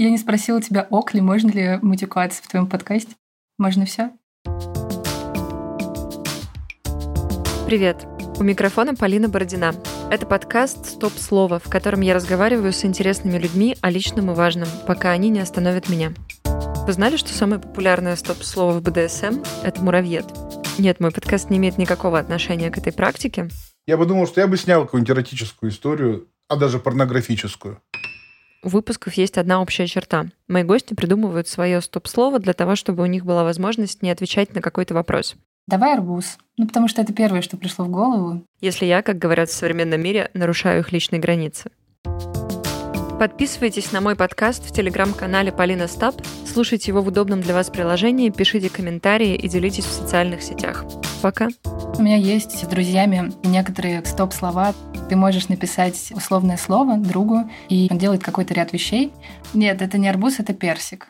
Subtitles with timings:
[0.00, 3.16] Я не спросила тебя, ок ли, можно ли матюкаться в твоем подкасте?
[3.58, 4.12] Можно все?
[7.66, 8.06] Привет!
[8.38, 9.74] У микрофона Полина Бородина.
[10.08, 15.10] Это подкаст «Стоп-слово», в котором я разговариваю с интересными людьми о личном и важном, пока
[15.10, 16.12] они не остановят меня.
[16.44, 20.26] Вы знали, что самое популярное стоп-слово в БДСМ— это «муравьед»?
[20.78, 23.48] Нет, мой подкаст не имеет никакого отношения к этой практике.
[23.88, 27.82] Я бы думал, что я бы снял какую-нибудь эротическую историю, а даже порнографическую.
[28.62, 30.26] Выпусков есть одна общая черта.
[30.48, 34.60] Мои гости придумывают свое стоп-слово для того, чтобы у них была возможность не отвечать на
[34.60, 35.36] какой-то вопрос.
[35.68, 36.38] Давай арбуз.
[36.56, 38.42] Ну, потому что это первое, что пришло в голову.
[38.60, 41.70] Если я, как говорят в современном мире, нарушаю их личные границы.
[43.18, 46.14] Подписывайтесь на мой подкаст в телеграм-канале Полина Стаб,
[46.46, 50.84] слушайте его в удобном для вас приложении, пишите комментарии и делитесь в социальных сетях.
[51.20, 51.48] Пока.
[51.98, 54.72] У меня есть с друзьями некоторые стоп-слова.
[55.08, 59.12] Ты можешь написать условное слово другу, и он делает какой-то ряд вещей.
[59.52, 61.08] Нет, это не арбуз, это персик.